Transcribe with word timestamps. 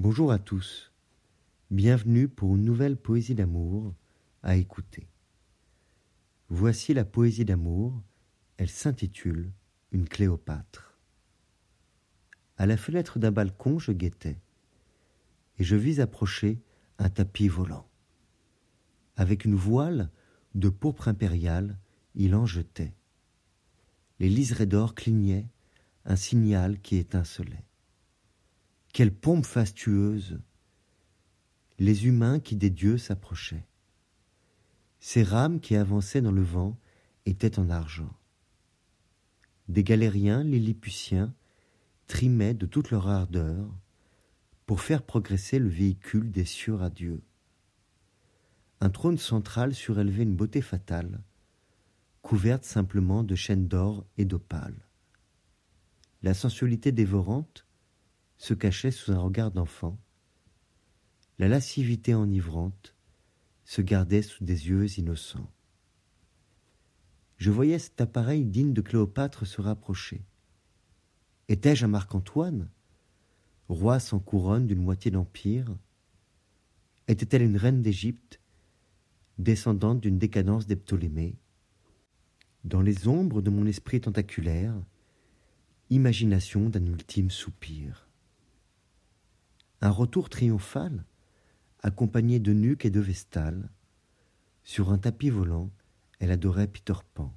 Bonjour 0.00 0.30
à 0.30 0.38
tous. 0.38 0.92
Bienvenue 1.72 2.28
pour 2.28 2.54
une 2.54 2.64
nouvelle 2.64 2.96
poésie 2.96 3.34
d'amour 3.34 3.96
à 4.44 4.54
écouter. 4.54 5.08
Voici 6.48 6.94
la 6.94 7.04
poésie 7.04 7.44
d'amour. 7.44 8.00
Elle 8.58 8.68
s'intitule 8.68 9.50
Une 9.90 10.08
Cléopâtre. 10.08 10.96
À 12.58 12.66
la 12.66 12.76
fenêtre 12.76 13.18
d'un 13.18 13.32
balcon, 13.32 13.80
je 13.80 13.90
guettais, 13.90 14.38
et 15.58 15.64
je 15.64 15.74
vis 15.74 15.98
approcher 15.98 16.62
un 17.00 17.10
tapis 17.10 17.48
volant. 17.48 17.88
Avec 19.16 19.44
une 19.44 19.56
voile 19.56 20.12
de 20.54 20.68
pourpre 20.68 21.08
impériale, 21.08 21.76
il 22.14 22.36
en 22.36 22.46
jetait. 22.46 22.94
Les 24.20 24.28
liserés 24.28 24.66
d'or 24.66 24.94
clignaient, 24.94 25.48
un 26.04 26.14
signal 26.14 26.80
qui 26.82 26.98
étincelait. 26.98 27.64
Quelle 28.98 29.14
pompe 29.14 29.46
fastueuse 29.46 30.40
Les 31.78 32.06
humains 32.08 32.40
qui 32.40 32.56
des 32.56 32.68
dieux 32.68 32.98
s'approchaient. 32.98 33.64
Ces 34.98 35.22
rames 35.22 35.60
qui 35.60 35.76
avançaient 35.76 36.20
dans 36.20 36.32
le 36.32 36.42
vent 36.42 36.76
étaient 37.24 37.60
en 37.60 37.70
argent. 37.70 38.12
Des 39.68 39.84
galériens 39.84 40.42
lilliputiens 40.42 41.32
trimaient 42.08 42.54
de 42.54 42.66
toute 42.66 42.90
leur 42.90 43.06
ardeur 43.06 43.72
pour 44.66 44.80
faire 44.80 45.04
progresser 45.04 45.60
le 45.60 45.68
véhicule 45.68 46.32
des 46.32 46.44
cieux 46.44 46.74
radieux. 46.74 47.22
Un 48.80 48.90
trône 48.90 49.18
central 49.18 49.76
surélevait 49.76 50.24
une 50.24 50.34
beauté 50.34 50.60
fatale, 50.60 51.22
couverte 52.20 52.64
simplement 52.64 53.22
de 53.22 53.36
chaînes 53.36 53.68
d'or 53.68 54.04
et 54.16 54.24
d'opale. 54.24 54.88
La 56.24 56.34
sensualité 56.34 56.90
dévorante 56.90 57.67
se 58.38 58.54
cachait 58.54 58.92
sous 58.92 59.12
un 59.12 59.18
regard 59.18 59.50
d'enfant. 59.50 59.98
La 61.38 61.48
lascivité 61.48 62.14
enivrante 62.14 62.94
se 63.64 63.82
gardait 63.82 64.22
sous 64.22 64.44
des 64.44 64.68
yeux 64.68 64.98
innocents. 64.98 65.50
Je 67.36 67.50
voyais 67.50 67.78
cet 67.78 68.00
appareil 68.00 68.44
digne 68.44 68.72
de 68.72 68.80
Cléopâtre 68.80 69.46
se 69.46 69.60
rapprocher. 69.60 70.24
Étais-je 71.48 71.84
un 71.84 71.88
Marc-Antoine, 71.88 72.70
roi 73.68 74.00
sans 74.00 74.18
couronne 74.18 74.66
d'une 74.66 74.82
moitié 74.82 75.10
d'empire? 75.10 75.76
Était-elle 77.08 77.42
une 77.42 77.56
reine 77.56 77.82
d'Égypte, 77.82 78.40
descendante 79.38 80.00
d'une 80.00 80.18
décadence 80.18 80.66
des 80.66 80.76
Ptolémées? 80.76 81.36
Dans 82.64 82.82
les 82.82 83.06
ombres 83.08 83.42
de 83.42 83.50
mon 83.50 83.66
esprit 83.66 84.00
tentaculaire, 84.00 84.74
imagination 85.90 86.68
d'un 86.68 86.84
ultime 86.86 87.30
soupir 87.30 88.07
un 89.80 89.90
retour 89.90 90.28
triomphal, 90.28 91.04
accompagné 91.82 92.40
de 92.40 92.52
nuques 92.52 92.84
et 92.84 92.90
de 92.90 93.00
vestales. 93.00 93.70
Sur 94.64 94.90
un 94.90 94.98
tapis 94.98 95.30
volant, 95.30 95.70
elle 96.18 96.32
adorait 96.32 96.66
Peter 96.66 96.94
Pan. 97.14 97.32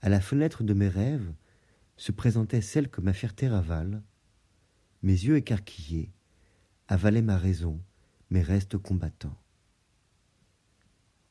À 0.00 0.08
la 0.08 0.20
fenêtre 0.20 0.64
de 0.64 0.72
mes 0.72 0.88
rêves 0.88 1.30
se 1.98 2.10
présentait 2.10 2.62
celle 2.62 2.88
que 2.88 3.02
ma 3.02 3.12
fierté 3.12 3.48
ravale. 3.48 4.02
Mes 5.02 5.12
yeux 5.12 5.36
écarquillés 5.36 6.10
avalaient 6.88 7.20
ma 7.20 7.36
raison, 7.36 7.78
mes 8.30 8.42
restes 8.42 8.78
combattants. 8.78 9.36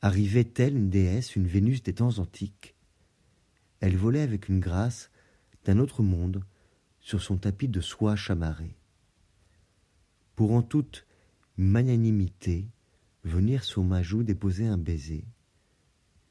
Arrivait-elle 0.02 0.76
une 0.76 0.88
déesse, 0.88 1.34
une 1.34 1.48
Vénus 1.48 1.82
des 1.82 1.94
temps 1.94 2.18
antiques 2.18 2.76
Elle 3.80 3.96
volait 3.96 4.22
avec 4.22 4.48
une 4.48 4.60
grâce 4.60 5.10
d'un 5.64 5.78
autre 5.78 6.04
monde 6.04 6.44
sur 7.00 7.20
son 7.20 7.36
tapis 7.36 7.68
de 7.68 7.80
soie 7.80 8.14
chamarrée 8.14 8.79
pour 10.40 10.52
en 10.52 10.62
toute 10.62 11.06
magnanimité 11.58 12.66
venir 13.24 13.62
sur 13.62 13.84
ma 13.84 14.02
joue 14.02 14.22
déposer 14.22 14.66
un 14.66 14.78
baiser. 14.78 15.26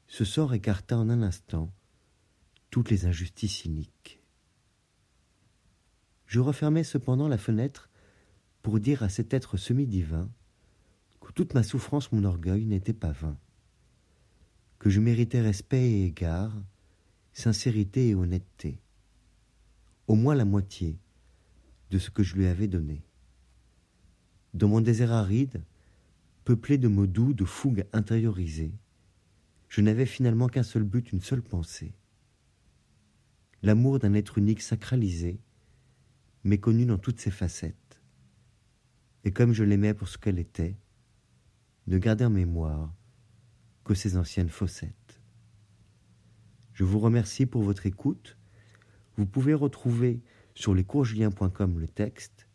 Ce 0.08 0.24
sort 0.24 0.52
écarta 0.52 0.98
en 0.98 1.08
un 1.10 1.22
instant 1.22 1.72
toutes 2.70 2.90
les 2.90 3.06
injustices 3.06 3.58
cyniques. 3.58 4.20
Je 6.26 6.40
refermai 6.40 6.82
cependant 6.82 7.28
la 7.28 7.38
fenêtre 7.38 7.88
pour 8.62 8.80
dire 8.80 9.04
à 9.04 9.08
cet 9.08 9.32
être 9.32 9.56
semi-divin 9.56 10.28
que 11.20 11.30
toute 11.30 11.54
ma 11.54 11.62
souffrance, 11.62 12.10
mon 12.10 12.24
orgueil 12.24 12.64
n'était 12.64 12.92
pas 12.92 13.12
vain, 13.12 13.38
que 14.80 14.90
je 14.90 14.98
méritais 14.98 15.40
respect 15.40 15.88
et 15.88 16.06
égard, 16.06 16.60
sincérité 17.32 18.08
et 18.08 18.16
honnêteté, 18.16 18.80
au 20.08 20.16
moins 20.16 20.34
la 20.34 20.44
moitié 20.44 20.98
de 21.92 22.00
ce 22.00 22.10
que 22.10 22.24
je 22.24 22.34
lui 22.34 22.48
avais 22.48 22.66
donné. 22.66 23.04
Dans 24.54 24.68
mon 24.68 24.80
désert 24.80 25.12
aride, 25.12 25.62
peuplé 26.44 26.78
de 26.78 26.88
mots 26.88 27.06
doux, 27.06 27.32
de 27.32 27.44
fougues 27.44 27.86
intériorisées, 27.92 28.74
je 29.68 29.80
n'avais 29.80 30.06
finalement 30.06 30.48
qu'un 30.48 30.64
seul 30.64 30.82
but, 30.82 31.12
une 31.12 31.20
seule 31.20 31.42
pensée. 31.42 31.94
L'amour 33.62 34.00
d'un 34.00 34.14
être 34.14 34.38
unique 34.38 34.62
sacralisé, 34.62 35.40
méconnu 36.42 36.86
dans 36.86 36.98
toutes 36.98 37.20
ses 37.20 37.30
facettes. 37.30 38.00
Et 39.22 39.32
comme 39.32 39.52
je 39.52 39.62
l'aimais 39.62 39.94
pour 39.94 40.08
ce 40.08 40.18
qu'elle 40.18 40.38
était, 40.38 40.76
ne 41.86 41.98
garder 41.98 42.24
en 42.24 42.30
mémoire 42.30 42.92
que 43.84 43.94
ses 43.94 44.16
anciennes 44.16 44.48
fossettes. 44.48 45.20
Je 46.72 46.82
vous 46.82 46.98
remercie 46.98 47.46
pour 47.46 47.62
votre 47.62 47.86
écoute. 47.86 48.38
Vous 49.16 49.26
pouvez 49.26 49.54
retrouver 49.54 50.20
sur 50.54 50.74
lescoursjulien.com 50.74 51.78
le 51.78 51.86
texte 51.86 52.48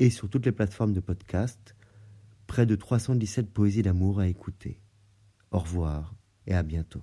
et 0.00 0.08
sur 0.10 0.28
toutes 0.28 0.46
les 0.46 0.52
plateformes 0.52 0.94
de 0.94 1.00
podcast, 1.00 1.76
près 2.46 2.66
de 2.66 2.74
317 2.74 3.52
poésies 3.52 3.82
d'amour 3.82 4.18
à 4.18 4.26
écouter. 4.26 4.80
Au 5.52 5.58
revoir 5.58 6.14
et 6.46 6.54
à 6.54 6.62
bientôt. 6.62 7.02